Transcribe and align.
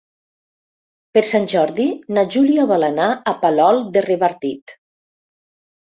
Per 1.17 1.23
Sant 1.31 1.45
Jordi 1.51 1.85
na 2.19 2.23
Júlia 2.37 2.67
vol 2.73 2.87
anar 2.89 3.07
a 3.33 3.37
Palol 3.45 3.81
de 3.99 4.07
Revardit. 4.11 4.79